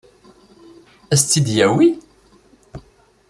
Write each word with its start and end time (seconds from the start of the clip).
Ad 1.13 1.17
s-tt-id-yawi? 1.19 1.89